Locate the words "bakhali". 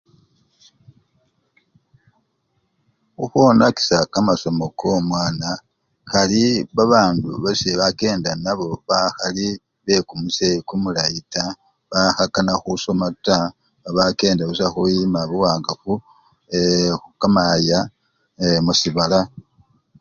8.87-9.47